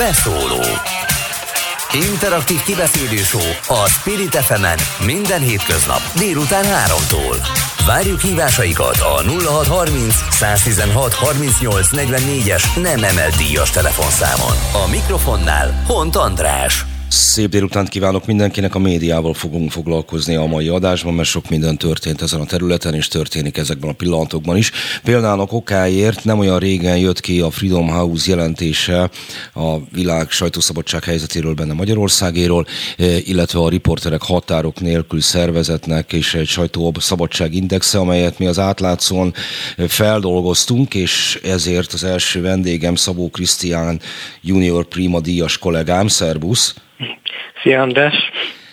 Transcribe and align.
Beszóló 0.00 0.64
Interaktív 1.92 2.62
kibeszélő 2.62 3.20
a 3.66 3.88
Spirit 3.88 4.36
fm 4.36 4.64
minden 5.04 5.40
hétköznap 5.40 6.00
délután 6.18 6.64
3-tól. 6.64 7.36
Várjuk 7.86 8.20
hívásaikat 8.20 8.98
a 8.98 9.22
0630 9.22 10.14
116 10.30 11.14
38 11.14 11.92
es 12.48 12.74
nem 12.74 13.04
emelt 13.04 13.36
díjas 13.36 13.70
telefonszámon. 13.70 14.56
A 14.84 14.90
mikrofonnál 14.90 15.82
Hont 15.86 16.16
András. 16.16 16.89
Szép 17.12 17.50
délutánt 17.50 17.88
kívánok 17.88 18.26
mindenkinek, 18.26 18.74
a 18.74 18.78
médiával 18.78 19.34
fogunk 19.34 19.70
foglalkozni 19.70 20.34
a 20.34 20.46
mai 20.46 20.68
adásban, 20.68 21.14
mert 21.14 21.28
sok 21.28 21.48
minden 21.48 21.78
történt 21.78 22.22
ezen 22.22 22.40
a 22.40 22.44
területen, 22.44 22.94
és 22.94 23.08
történik 23.08 23.56
ezekben 23.56 23.90
a 23.90 23.92
pillanatokban 23.92 24.56
is. 24.56 24.70
Például 25.02 25.40
a 25.40 25.46
kokáért 25.46 26.24
nem 26.24 26.38
olyan 26.38 26.58
régen 26.58 26.98
jött 26.98 27.20
ki 27.20 27.40
a 27.40 27.50
Freedom 27.50 27.88
House 27.88 28.30
jelentése 28.30 29.10
a 29.54 29.76
világ 29.92 30.30
sajtószabadság 30.30 31.04
helyzetéről 31.04 31.54
benne 31.54 31.72
Magyarországéről, 31.72 32.66
eh, 32.96 33.28
illetve 33.28 33.58
a 33.58 33.68
riporterek 33.68 34.22
határok 34.22 34.80
nélkül 34.80 35.20
szervezetnek 35.20 36.12
és 36.12 36.34
egy 36.34 36.48
sajtószabadság 36.48 37.54
indexe, 37.54 37.98
amelyet 37.98 38.38
mi 38.38 38.46
az 38.46 38.58
átlátszón 38.58 39.34
eh, 39.76 39.88
feldolgoztunk, 39.88 40.94
és 40.94 41.40
ezért 41.42 41.92
az 41.92 42.04
első 42.04 42.40
vendégem 42.40 42.94
Szabó 42.94 43.30
Krisztián 43.30 44.00
junior 44.40 44.84
prima 44.84 45.20
díjas 45.20 45.58
kollégám, 45.58 46.06
szervusz! 46.06 46.74
Szia 47.62 47.80
András! 47.80 48.14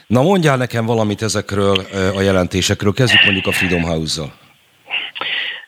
Na 0.07 0.21
mondjál 0.21 0.57
nekem 0.57 0.85
valamit 0.85 1.21
ezekről 1.21 1.77
a 2.15 2.21
jelentésekről, 2.21 2.93
kezdjük 2.93 3.23
mondjuk 3.23 3.47
a 3.47 3.51
Freedom 3.51 3.81
House-zal. 3.81 4.33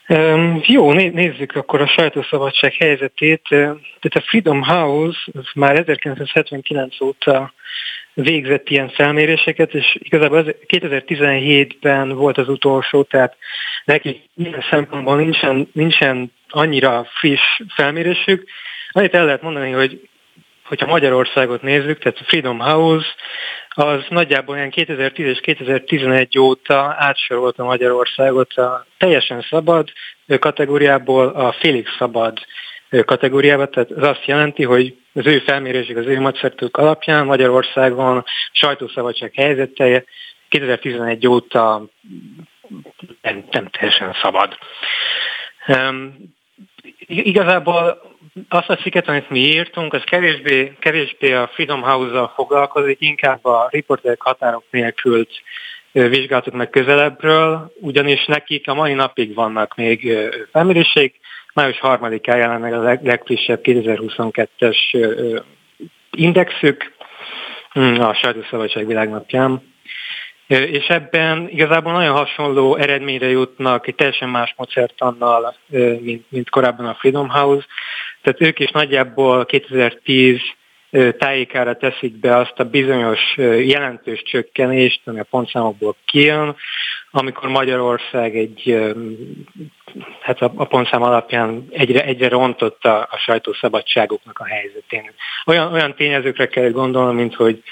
Um, 0.08 0.60
jó, 0.66 0.92
nézzük 0.92 1.56
akkor 1.56 1.80
a 1.80 1.86
sajtószabadság 1.86 2.72
helyzetét. 2.72 3.42
Tehát 3.48 4.10
a 4.10 4.20
Freedom 4.20 4.62
House 4.62 5.18
az 5.32 5.44
már 5.54 5.76
1979 5.76 7.00
óta 7.00 7.52
végzett 8.14 8.68
ilyen 8.68 8.88
felméréseket, 8.88 9.74
és 9.74 9.98
igazából 9.98 10.44
2017-ben 10.66 12.08
volt 12.08 12.38
az 12.38 12.48
utolsó, 12.48 13.02
tehát 13.02 13.36
neki 13.84 14.22
ilyen 14.36 14.64
szempontból 14.70 15.16
nincsen, 15.16 15.68
nincsen 15.72 16.32
annyira 16.48 17.06
friss 17.18 17.60
felmérésük. 17.74 18.48
Annyit 18.90 19.14
el 19.14 19.24
lehet 19.24 19.42
mondani, 19.42 19.70
hogy 19.70 20.08
hogyha 20.70 20.86
Magyarországot 20.86 21.62
nézzük, 21.62 21.98
tehát 21.98 22.18
a 22.18 22.24
Freedom 22.24 22.58
House, 22.58 23.06
az 23.68 24.04
nagyjából 24.08 24.54
olyan 24.54 24.70
2010 24.70 25.26
és 25.26 25.40
2011 25.40 26.38
óta 26.38 26.94
átsorolta 26.98 27.64
Magyarországot 27.64 28.52
a 28.52 28.86
teljesen 28.98 29.46
szabad 29.50 29.88
kategóriából 30.38 31.28
a 31.28 31.52
félig 31.52 31.86
szabad 31.98 32.38
kategóriába, 33.04 33.68
tehát 33.68 33.90
ez 33.90 34.02
azt 34.02 34.24
jelenti, 34.24 34.64
hogy 34.64 34.96
az 35.12 35.26
ő 35.26 35.38
felmérésük, 35.38 35.96
az 35.96 36.06
ő 36.06 36.20
macszertők 36.20 36.76
alapján 36.76 37.26
Magyarországon 37.26 38.24
sajtószabadság 38.52 39.32
helyzete 39.34 40.04
2011 40.48 41.26
óta 41.26 41.84
nem, 43.22 43.44
nem 43.50 43.68
teljesen 43.68 44.16
szabad. 44.22 44.58
Igazából 47.06 48.02
azt 48.48 48.68
a 48.68 48.76
cikket, 48.76 49.08
amit 49.08 49.30
mi 49.30 49.38
írtunk, 49.38 49.92
az 49.92 50.02
kevésbé, 50.04 50.72
kevésbé 50.78 51.32
a 51.32 51.50
Freedom 51.52 51.82
House-zal 51.82 52.32
foglalkozik, 52.34 53.00
inkább 53.00 53.44
a 53.44 53.68
riporterek 53.70 54.20
határok 54.20 54.64
nélkül 54.70 55.26
vizsgáltuk 55.92 56.54
meg 56.54 56.70
közelebbről, 56.70 57.72
ugyanis 57.80 58.24
nekik 58.24 58.68
a 58.68 58.74
mai 58.74 58.94
napig 58.94 59.34
vannak 59.34 59.74
még 59.74 60.12
felmérések, 60.52 61.14
május 61.54 61.78
harmadikán 61.78 62.36
jelen 62.36 62.60
meg 62.60 62.72
a 62.72 62.82
leg, 62.82 63.04
legfrissebb 63.04 63.60
2022-es 63.62 64.76
indexük 66.10 66.92
hm, 67.72 68.00
a 68.00 68.14
sajtószabadság 68.14 68.86
világnapján. 68.86 69.69
És 70.50 70.86
ebben 70.88 71.48
igazából 71.48 71.92
nagyon 71.92 72.16
hasonló 72.16 72.76
eredményre 72.76 73.28
jutnak, 73.28 73.86
egy 73.86 73.94
teljesen 73.94 74.28
más 74.28 74.54
módszertannal, 74.56 75.54
mint, 76.00 76.24
mint 76.28 76.50
korábban 76.50 76.86
a 76.86 76.94
Freedom 76.94 77.28
House. 77.28 77.66
Tehát 78.22 78.40
ők 78.40 78.58
is 78.58 78.70
nagyjából 78.70 79.46
2010 79.46 80.38
tájékára 81.18 81.76
teszik 81.76 82.12
be 82.12 82.36
azt 82.36 82.58
a 82.58 82.64
bizonyos 82.64 83.20
jelentős 83.64 84.22
csökkenést, 84.22 85.00
ami 85.04 85.18
a 85.18 85.26
pontszámokból 85.30 85.96
kijön, 86.06 86.56
amikor 87.10 87.48
Magyarország 87.48 88.36
egy, 88.36 88.84
hát 90.20 90.42
a, 90.42 90.48
pontszám 90.48 91.02
alapján 91.02 91.66
egyre, 91.70 92.04
egyre 92.04 92.28
rontotta 92.28 93.02
a 93.02 93.16
sajtószabadságoknak 93.16 94.38
a 94.38 94.44
helyzetén. 94.44 95.12
Olyan, 95.46 95.72
olyan 95.72 95.94
tényezőkre 95.94 96.46
kell 96.46 96.70
gondolni, 96.70 97.14
mint 97.14 97.34
hogy 97.34 97.62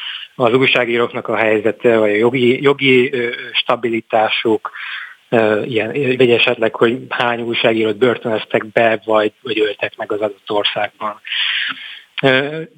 az 0.44 0.54
újságíróknak 0.54 1.28
a 1.28 1.36
helyzete, 1.36 1.98
vagy 1.98 2.10
a 2.10 2.14
jogi, 2.14 2.62
jogi 2.62 3.12
stabilitásuk, 3.52 4.70
ilyen, 5.64 5.92
vagy 5.92 6.30
esetleg, 6.30 6.74
hogy 6.74 6.98
hány 7.08 7.40
újságírót 7.40 7.96
börtönöztek 7.96 8.66
be, 8.66 9.00
vagy, 9.04 9.32
vagy 9.42 9.60
öltek 9.60 9.96
meg 9.96 10.12
az 10.12 10.20
adott 10.20 10.50
országban. 10.50 11.20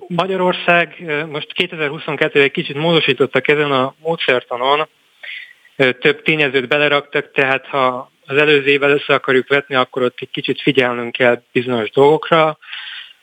Magyarország 0.09 1.05
most 1.31 1.53
2022 1.53 2.41
egy 2.41 2.51
kicsit 2.51 2.77
módosítottak 2.77 3.49
ezen 3.49 3.73
a 3.73 3.95
módszertanon, 4.03 4.89
több 5.77 6.23
tényezőt 6.23 6.69
beleraktak, 6.69 7.33
tehát 7.33 7.67
ha 7.67 8.11
az 8.27 8.37
előző 8.37 8.67
évvel 8.67 8.91
össze 8.91 9.15
akarjuk 9.15 9.49
vetni, 9.49 9.75
akkor 9.75 10.03
ott 10.03 10.19
egy 10.21 10.31
kicsit 10.31 10.63
figyelnünk 10.63 11.13
kell 11.13 11.43
bizonyos 11.53 11.91
dolgokra. 11.91 12.59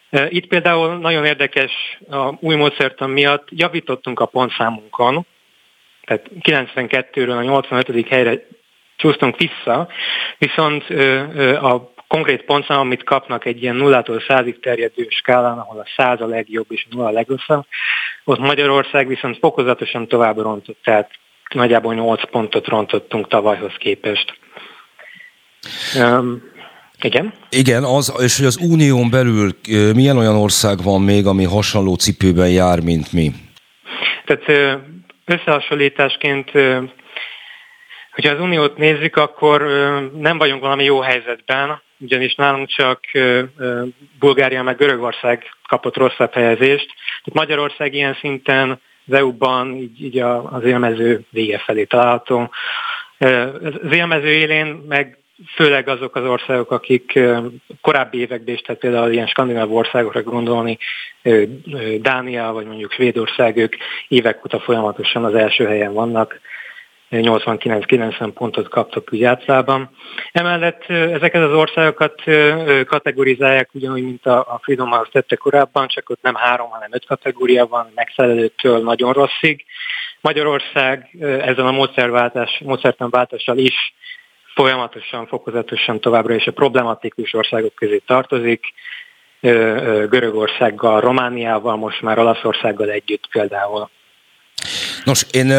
Itt 0.10 0.48
például 0.48 0.98
nagyon 0.98 1.26
érdekes 1.26 1.72
a 2.10 2.34
új 2.40 2.56
módszertan 2.56 3.10
miatt 3.10 3.48
javítottunk 3.52 4.20
a 4.20 4.26
pontszámunkon, 4.26 5.26
tehát 6.04 6.30
92-ről 6.42 7.38
a 7.38 7.42
85. 7.42 8.08
helyre 8.08 8.48
csúsztunk 8.96 9.38
vissza, 9.38 9.88
viszont 10.38 10.90
a 11.62 11.94
konkrét 12.08 12.44
pontszám, 12.44 12.80
amit 12.80 13.04
kapnak 13.04 13.46
egy 13.46 13.62
ilyen 13.62 13.76
nullától 13.76 14.24
százig 14.28 14.60
terjedő 14.60 15.08
skálán, 15.10 15.58
ahol 15.58 15.80
a 15.80 15.88
száz 15.96 16.22
a 16.22 16.28
legjobb 16.28 16.66
és 16.70 16.86
a 16.90 16.96
nulla 16.96 17.08
a 17.08 17.12
legrosszabb, 17.12 17.66
ott 18.24 18.40
Magyarország 18.40 19.08
viszont 19.08 19.38
fokozatosan 19.38 20.08
tovább 20.08 20.38
rontott, 20.38 20.78
tehát 20.84 21.12
nagyjából 21.50 21.94
8 21.94 22.30
pontot 22.30 22.68
rontottunk 22.68 23.28
tavalyhoz 23.28 23.74
képest. 23.78 24.38
Um, 26.00 26.56
igen. 27.02 27.34
Igen, 27.50 27.84
az, 27.84 28.14
és 28.20 28.38
hogy 28.38 28.46
az 28.46 28.58
unión 28.62 29.10
belül 29.10 29.52
milyen 29.94 30.18
olyan 30.18 30.36
ország 30.36 30.84
van 30.84 31.02
még, 31.02 31.26
ami 31.26 31.44
hasonló 31.44 31.96
cipőben 31.96 32.50
jár, 32.50 32.80
mint 32.80 33.14
mi? 33.14 33.32
Tehát 34.26 34.80
összehasonlításként 35.26 36.52
Hogyha 38.18 38.34
az 38.34 38.42
uniót 38.42 38.78
nézzük, 38.78 39.16
akkor 39.16 39.62
nem 40.18 40.38
vagyunk 40.38 40.62
valami 40.62 40.84
jó 40.84 41.00
helyzetben, 41.00 41.82
ugyanis 41.98 42.36
nálunk 42.36 42.68
csak 42.68 43.00
Bulgária 44.20 44.64
meg 44.64 44.78
Görögország 44.78 45.44
kapott 45.68 45.96
rosszabb 45.98 46.34
helyezést. 46.34 46.86
Tehát 47.24 47.34
Magyarország 47.34 47.94
ilyen 47.94 48.18
szinten 48.20 48.80
az 49.08 49.14
EU-ban 49.14 49.76
így, 49.76 50.04
így 50.04 50.20
az 50.20 50.64
élmező 50.64 51.22
vége 51.30 51.58
felé 51.58 51.84
található. 51.84 52.52
Az 53.84 53.92
élmező 53.92 54.32
élén 54.32 54.66
meg 54.88 55.18
főleg 55.56 55.88
azok 55.88 56.16
az 56.16 56.26
országok, 56.26 56.72
akik 56.72 57.20
korábbi 57.82 58.20
években 58.20 58.56
is, 58.56 58.62
tehát 58.62 58.82
például 58.82 59.12
ilyen 59.12 59.28
skandináv 59.28 59.74
országokra 59.74 60.24
gondolni, 60.24 60.78
Dánia 62.00 62.52
vagy 62.52 62.66
mondjuk 62.66 62.92
Svédország, 62.92 63.58
ők 63.58 63.76
évek 64.08 64.46
óta 64.46 64.60
folyamatosan 64.60 65.26
az 65.26 65.36
első 65.36 65.66
helyen 65.66 65.94
vannak. 65.94 66.40
89-90 67.12 68.32
pontot 68.34 68.70
kaptak 68.70 69.14
úgy 69.14 69.24
általában. 69.24 69.90
Emellett 70.32 70.86
ezeket 70.90 71.44
az 71.44 71.54
országokat 71.54 72.24
kategorizálják 72.86 73.70
ugyanúgy, 73.74 74.04
mint 74.04 74.26
a 74.26 74.60
Freedom 74.62 74.90
House 74.90 75.10
tette 75.12 75.36
korábban, 75.36 75.88
csak 75.88 76.10
ott 76.10 76.22
nem 76.22 76.36
három, 76.36 76.70
hanem 76.70 76.90
öt 76.94 77.06
kategória 77.06 77.68
van, 77.68 77.92
megfelelőtől 77.96 78.84
nagyon 78.84 79.14
rosszig. 79.14 79.66
Magyarország 80.22 81.10
ezen 81.22 81.66
a 81.66 81.72
módszerváltás, 81.72 82.62
módszertanváltással 82.64 83.58
is 83.58 83.94
folyamatosan, 84.58 85.28
fokozatosan 85.28 86.00
továbbra 86.00 86.36
is 86.36 86.46
a 86.46 86.52
problematikus 86.52 87.34
országok 87.34 87.76
közé 87.76 88.02
tartozik. 88.06 88.62
Görögországgal, 90.10 91.02
Romániával, 91.02 91.76
most 91.76 92.02
már 92.02 92.20
Olaszországgal 92.20 92.90
együtt 92.90 93.28
például. 93.32 93.90
Nos, 95.04 95.26
én 95.32 95.54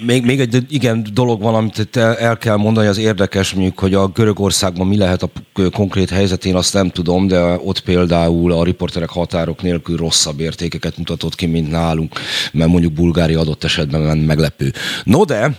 még, 0.00 0.24
még 0.24 0.40
egy 0.40 0.56
igen 0.68 1.06
dolog 1.12 1.42
van, 1.42 1.54
amit 1.54 1.96
el, 1.96 2.16
el 2.16 2.36
kell 2.36 2.56
mondani, 2.56 2.86
az 2.86 2.98
érdekes, 2.98 3.52
mondjuk, 3.52 3.78
hogy 3.78 3.94
a 3.94 4.06
Görögországban 4.06 4.86
mi 4.86 4.96
lehet 4.96 5.22
a 5.22 5.28
konkrét 5.72 6.10
helyzet, 6.10 6.44
én 6.44 6.56
azt 6.56 6.74
nem 6.74 6.90
tudom, 6.90 7.26
de 7.26 7.40
ott 7.40 7.80
például 7.80 8.52
a 8.52 8.64
riporterek 8.64 9.10
határok 9.10 9.62
nélkül 9.62 9.96
rosszabb 9.96 10.40
értékeket 10.40 10.96
mutatott 10.96 11.34
ki, 11.34 11.46
mint 11.46 11.70
nálunk, 11.70 12.20
mert 12.52 12.70
mondjuk 12.70 12.92
Bulgária 12.92 13.40
adott 13.40 13.64
esetben 13.64 14.18
meglepő. 14.18 14.72
No 15.04 15.24
de, 15.24 15.50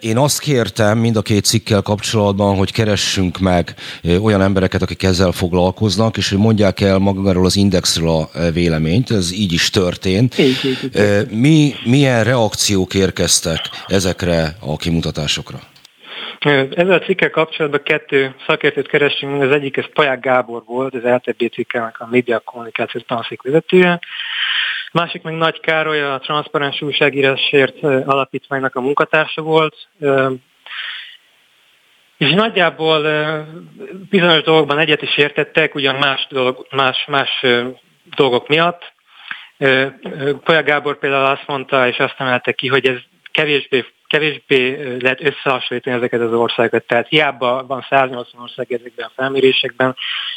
Én 0.00 0.16
azt 0.16 0.40
kértem 0.40 0.98
mind 0.98 1.16
a 1.16 1.22
két 1.22 1.44
cikkel 1.44 1.82
kapcsolatban, 1.82 2.56
hogy 2.56 2.72
keressünk 2.72 3.38
meg 3.38 3.74
olyan 4.22 4.42
embereket, 4.42 4.82
akik 4.82 5.02
ezzel 5.02 5.32
foglalkoznak, 5.32 6.16
és 6.16 6.30
hogy 6.30 6.38
mondják 6.38 6.80
el 6.80 6.98
magáról 6.98 7.44
az 7.44 7.56
indexről 7.56 8.08
a 8.08 8.50
véleményt, 8.52 9.10
ez 9.10 9.32
így 9.32 9.52
is 9.52 9.70
történt. 9.70 10.38
Így, 10.38 10.60
így, 10.64 10.78
így. 10.84 11.30
Mi, 11.30 11.74
milyen 11.84 12.24
reakciók 12.24 12.94
érkeztek 12.94 13.60
ezekre 13.86 14.56
a 14.60 14.76
kimutatásokra? 14.76 15.58
Ezzel 16.46 16.92
a 16.92 16.98
cikkel 16.98 17.30
kapcsolatban 17.30 17.82
kettő 17.82 18.34
szakértőt 18.46 18.88
kerestünk, 18.88 19.42
az 19.42 19.50
egyik 19.50 19.76
ez 19.76 19.84
Paják 19.92 20.20
Gábor 20.20 20.62
volt, 20.66 20.94
az 20.94 21.02
LTB 21.02 21.52
cikkelnek 21.52 22.00
a 22.00 22.08
média 22.10 22.38
kommunikációs 22.38 23.04
tanszék 23.06 23.42
vezetője, 23.42 24.00
másik 24.96 25.22
meg 25.22 25.34
Nagy 25.34 25.60
Károly, 25.60 26.02
a 26.02 26.18
Transzparens 26.18 26.82
újságírásért 26.82 27.82
alapítványnak 27.82 28.74
a 28.74 28.80
munkatársa 28.80 29.42
volt, 29.42 29.88
és 32.16 32.30
nagyjából 32.30 33.06
bizonyos 34.10 34.42
dolgokban 34.42 34.78
egyet 34.78 35.02
is 35.02 35.16
értettek, 35.16 35.74
ugyan 35.74 35.94
más, 35.94 36.26
dolog, 36.30 36.66
más, 36.70 37.04
más 37.06 37.44
dolgok 38.16 38.48
miatt. 38.48 38.92
Paják 40.44 40.64
Gábor 40.64 40.98
például 40.98 41.24
azt 41.24 41.46
mondta, 41.46 41.88
és 41.88 41.98
azt 41.98 42.14
emelte 42.18 42.52
ki, 42.52 42.68
hogy 42.68 42.86
ez 42.86 42.98
kevésbé 43.32 43.84
kevésbé 44.16 44.96
lehet 45.00 45.20
összehasonlítani 45.20 45.96
ezeket 45.96 46.20
az 46.20 46.32
országokat. 46.32 46.86
Tehát 46.86 47.08
hiába 47.08 47.64
van 47.66 47.86
180 47.88 48.40
ország 48.42 48.72
ezekben 48.72 49.06
a 49.06 49.12
felmérésekben, 49.14 49.96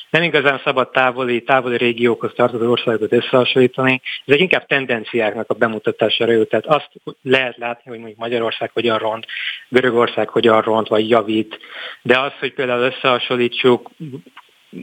nem 0.10 0.24
igazán 0.24 0.62
szabad 0.64 0.92
távoli, 0.92 1.44
távoli 1.44 1.78
régiókhoz 1.78 2.31
tartozó 2.36 2.72
országokat 2.72 3.14
összehasonlítani. 3.14 4.02
Ezek 4.26 4.40
inkább 4.40 4.66
tendenciáknak 4.66 5.50
a 5.50 5.54
bemutatására 5.54 6.31
jó. 6.31 6.44
Tehát 6.44 6.66
azt 6.66 6.90
lehet 7.22 7.58
látni, 7.58 7.90
hogy 7.90 8.00
mondjuk 8.00 8.20
Magyarország 8.20 8.72
hogyan 8.74 8.98
ront, 8.98 9.26
Görögország 9.70 10.30
hogyan 10.30 10.62
ront, 10.62 10.88
vagy 10.88 11.10
javít. 11.10 11.60
De 12.02 12.20
az, 12.20 12.31
hogy 12.40 12.54
például 12.54 12.81
összehasonlítsuk 12.81 13.90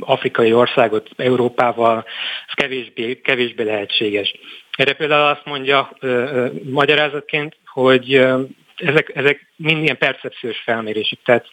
afrikai 0.01 0.53
országot 0.53 1.09
Európával, 1.17 2.05
az 2.47 2.55
kevésbé, 2.55 3.21
kevésbé 3.21 3.63
lehetséges. 3.63 4.35
Erre 4.77 4.93
például 4.93 5.29
azt 5.29 5.45
mondja 5.45 5.91
ö, 6.01 6.09
ö, 6.09 6.47
magyarázatként, 6.71 7.57
hogy 7.65 8.27
ezek, 8.77 9.13
ezek 9.15 9.47
mind 9.57 9.83
ilyen 9.83 9.99
percepciós 9.99 10.59
felmérések, 10.59 11.19
tehát 11.25 11.47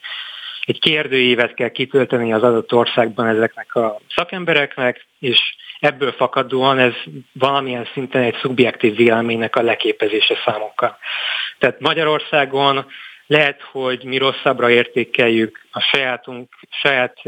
egy 0.66 0.80
kérdőívet 0.80 1.54
kell 1.54 1.70
kitölteni 1.70 2.34
az 2.34 2.44
adott 2.44 2.74
országban 2.74 3.28
ezeknek 3.28 3.76
a 3.76 4.00
szakembereknek, 4.16 5.06
és 5.20 5.40
ebből 5.80 6.12
fakadóan 6.12 6.80
ez 6.80 6.94
valamilyen 7.32 7.88
szinten 7.94 8.22
egy 8.22 8.36
szubjektív 8.42 8.96
véleménynek 8.96 9.56
a 9.56 9.62
leképezése 9.62 10.36
számokkal. 10.46 10.98
Tehát 11.58 11.80
Magyarországon 11.80 12.86
lehet, 13.28 13.62
hogy 13.62 14.04
mi 14.04 14.18
rosszabbra 14.18 14.70
értékeljük 14.70 15.66
a 15.72 15.80
sajátunk, 15.80 16.50
saját 16.70 17.22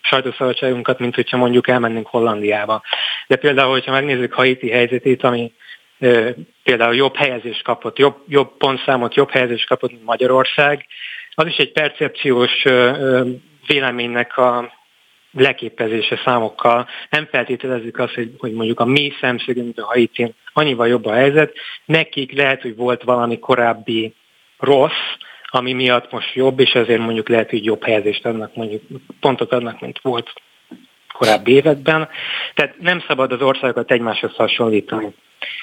sajtószabadságunkat, 0.00 0.98
mint 0.98 1.14
hogyha 1.14 1.36
mondjuk 1.36 1.68
elmennénk 1.68 2.06
Hollandiába. 2.06 2.82
De 3.26 3.36
például, 3.36 3.70
hogyha 3.70 3.92
megnézzük 3.92 4.32
Haiti 4.32 4.70
helyzetét, 4.70 5.22
ami 5.22 5.52
például 6.62 6.94
jobb 6.94 7.16
helyezést 7.16 7.62
kapott, 7.62 7.98
jobb, 7.98 8.16
jobb 8.28 8.56
pontszámot, 8.56 9.14
jobb 9.14 9.30
helyezést 9.30 9.66
kapott, 9.66 9.90
mint 9.90 10.04
Magyarország. 10.04 10.86
Az 11.34 11.46
is 11.46 11.56
egy 11.56 11.72
percepciós 11.72 12.62
véleménynek 13.66 14.36
a 14.36 14.72
leképezése 15.32 16.20
számokkal. 16.24 16.88
Nem 17.10 17.26
feltételezzük 17.30 17.98
azt, 17.98 18.14
hogy, 18.14 18.32
hogy 18.38 18.52
mondjuk 18.52 18.80
a 18.80 18.84
mi 18.84 19.12
szemszögünk 19.20 19.78
a 19.78 19.84
Haitin 19.84 20.34
annyival 20.52 20.88
jobb 20.88 21.06
a 21.06 21.12
helyzet. 21.12 21.52
Nekik 21.84 22.32
lehet, 22.32 22.62
hogy 22.62 22.76
volt 22.76 23.02
valami 23.02 23.38
korábbi 23.38 24.14
rossz, 24.58 25.16
ami 25.52 25.72
miatt 25.72 26.12
most 26.12 26.34
jobb, 26.34 26.60
és 26.60 26.72
ezért 26.72 27.00
mondjuk 27.00 27.28
lehet, 27.28 27.50
hogy 27.50 27.64
jobb 27.64 27.84
helyezést 27.84 28.26
adnak, 28.26 28.54
mondjuk 28.54 28.82
pontot 29.20 29.52
adnak, 29.52 29.80
mint 29.80 29.98
volt 30.02 30.32
korábbi 31.12 31.52
években. 31.52 32.08
Tehát 32.54 32.74
nem 32.78 33.02
szabad 33.06 33.32
az 33.32 33.42
országokat 33.42 33.90
egymáshoz 33.90 34.34
hasonlítani. 34.34 35.14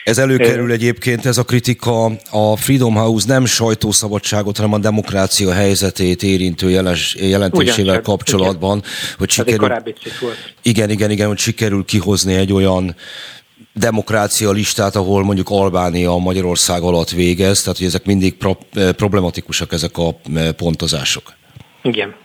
Ez 0.04 0.18
előkerül 0.18 0.72
egyébként, 0.72 1.26
ez 1.26 1.38
a 1.38 1.44
kritika 1.44 2.06
a 2.32 2.56
Freedom 2.56 2.96
House 2.96 3.28
nem 3.28 3.46
sajtószabadságot, 3.46 4.58
hanem 4.58 4.74
a 4.74 4.78
demokrácia 4.78 5.54
helyzetét 5.54 6.24
érintő 6.24 6.70
jeles, 6.70 7.16
jelentésével 7.20 7.84
Ugyancsak, 7.84 8.04
kapcsolatban, 8.04 8.78
igen. 8.78 8.90
hogy 9.18 9.30
sikerül, 9.30 9.84
igen, 10.62 10.90
igen, 10.90 11.12
igen, 11.12 11.28
hogy 11.28 11.38
sikerül 11.38 11.86
kihozni 11.86 12.34
egy 12.36 12.54
olyan 12.54 12.96
demokrácia 13.74 14.52
listát, 14.52 14.96
ahol 14.96 15.24
mondjuk 15.24 15.50
Albánia 15.50 16.18
Magyarország 16.18 16.82
alatt 16.82 17.10
végez, 17.10 17.62
tehát 17.62 17.78
hogy 17.78 17.88
ezek 17.88 18.06
mindig 18.06 18.38
pro, 18.38 18.58
problematikusak 18.96 19.74
ezek 19.74 19.98
a 19.98 20.16
pontozások. 20.58 21.34
Igen. 21.82 22.16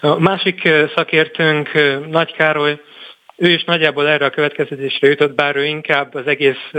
A 0.00 0.18
másik 0.18 0.68
szakértőnk 0.94 1.68
Nagy 2.10 2.32
Károly 2.32 2.80
ő 3.36 3.50
is 3.50 3.64
nagyjából 3.64 4.08
erre 4.08 4.24
a 4.24 4.30
következtetésre 4.30 5.08
jutott, 5.08 5.34
bár 5.34 5.56
ő 5.56 5.64
inkább 5.64 6.14
az 6.14 6.26
egész, 6.26 6.70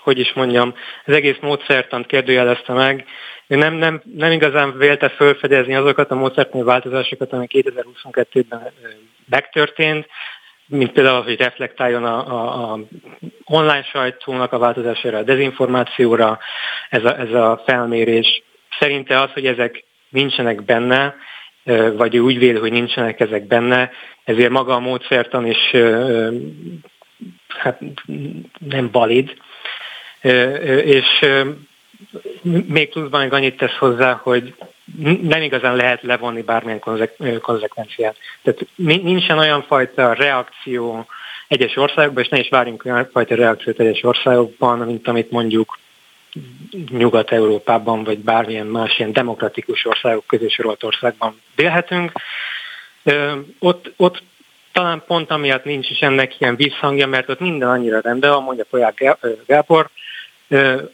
hogy 0.00 0.18
is 0.18 0.32
mondjam, 0.32 0.74
az 1.04 1.14
egész 1.14 1.38
módszertant 1.40 2.06
kérdőjelezte 2.06 2.72
meg. 2.72 3.04
Ő 3.46 3.56
nem, 3.56 3.74
nem, 3.74 4.02
nem 4.14 4.32
igazán 4.32 4.78
vélte 4.78 5.08
felfedezni 5.08 5.74
azokat 5.74 6.10
a 6.10 6.14
módszertani 6.14 6.62
változásokat, 6.62 7.32
amik 7.32 7.50
2022-ben 7.54 8.72
megtörtént, 9.28 10.06
mint 10.66 10.92
például, 10.92 11.22
hogy 11.22 11.36
reflektáljon 11.36 12.04
a, 12.04 12.26
a, 12.28 12.72
a 12.72 12.78
online 13.44 13.82
sajtónak 13.82 14.52
a 14.52 14.58
változására, 14.58 15.18
a 15.18 15.22
dezinformációra, 15.22 16.38
ez 16.90 17.04
a, 17.04 17.18
ez 17.18 17.32
a 17.32 17.62
felmérés. 17.66 18.42
Szerinte 18.78 19.20
az, 19.20 19.30
hogy 19.32 19.46
ezek 19.46 19.84
nincsenek 20.08 20.62
benne, 20.62 21.14
vagy 21.96 22.14
ő 22.14 22.18
úgy 22.18 22.38
véli, 22.38 22.58
hogy 22.58 22.72
nincsenek 22.72 23.20
ezek 23.20 23.46
benne, 23.46 23.90
ezért 24.24 24.50
maga 24.50 24.74
a 24.74 24.80
módszertan 24.80 25.46
is 25.46 25.70
hát 27.48 27.80
nem 28.58 28.88
valid. 28.92 29.34
És 30.84 31.26
még 32.66 32.88
pluszban 32.88 33.20
még 33.20 33.32
annyit 33.32 33.56
tesz 33.56 33.76
hozzá, 33.76 34.12
hogy 34.22 34.54
nem 35.22 35.42
igazán 35.42 35.76
lehet 35.76 36.02
levonni 36.02 36.42
bármilyen 36.42 36.80
konzekvenciát. 37.40 38.16
Tehát 38.42 38.66
nincsen 38.74 39.38
olyan 39.38 39.62
fajta 39.62 40.12
reakció 40.12 41.06
egyes 41.48 41.76
országokban, 41.76 42.22
és 42.22 42.28
ne 42.28 42.38
is 42.38 42.48
várjunk 42.48 42.84
olyan 42.84 43.08
fajta 43.12 43.34
reakciót 43.34 43.80
egyes 43.80 44.02
országokban, 44.02 44.78
mint 44.78 45.08
amit 45.08 45.30
mondjuk 45.30 45.78
Nyugat-Európában, 46.90 48.04
vagy 48.04 48.18
bármilyen 48.18 48.66
más 48.66 48.98
ilyen 48.98 49.12
demokratikus 49.12 49.86
országok 49.86 50.26
közé 50.26 50.48
sorolt 50.48 50.82
országban 50.82 51.40
vélhetünk. 51.56 52.12
Ott, 53.58 53.92
ott 53.96 54.22
talán 54.72 55.02
pont 55.06 55.30
amiatt 55.30 55.64
nincs 55.64 55.90
is 55.90 55.98
ennek 55.98 56.40
ilyen 56.40 56.56
visszhangja, 56.56 57.06
mert 57.06 57.28
ott 57.28 57.40
minden 57.40 57.68
annyira 57.68 58.00
rendben 58.00 58.30
van, 58.30 58.42
mondja 58.42 58.64
Polyák 58.70 59.18
Gábor, 59.46 59.90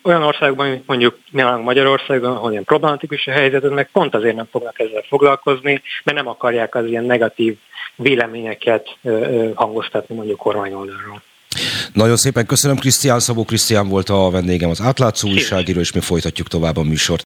olyan 0.02 0.23
országokban, 0.23 0.69
mint 0.69 0.87
mondjuk 0.87 1.19
nálunk 1.30 1.64
Magyarországon, 1.64 2.37
ahol 2.37 2.50
ilyen 2.50 2.64
problematikus 2.64 3.26
a 3.26 3.30
helyzet, 3.30 3.71
meg 3.71 3.90
pont 3.92 4.14
azért 4.14 4.37
nem 4.37 4.49
fognak 4.50 4.78
ezzel 4.78 5.04
foglalkozni, 5.09 5.83
mert 6.04 6.16
nem 6.16 6.28
akarják 6.28 6.75
az 6.75 6.87
ilyen 6.87 7.04
negatív 7.04 7.57
véleményeket 7.95 8.97
hangoztatni 9.54 10.14
mondjuk 10.14 10.38
kormány 10.38 10.73
oldalról. 10.73 11.23
Nagyon 11.92 12.16
szépen 12.16 12.47
köszönöm, 12.47 12.76
Krisztián 12.76 13.21
Szabó 13.21 13.45
Krisztián 13.45 13.88
volt 13.88 14.09
a 14.09 14.30
vendégem, 14.30 14.71
az 14.71 14.80
átlátszó 14.80 15.28
újságíró, 15.28 15.80
és 15.80 15.92
mi 15.92 16.00
folytatjuk 16.00 16.49
tovább 16.49 16.76
a 16.76 16.83
műsort. 16.83 17.14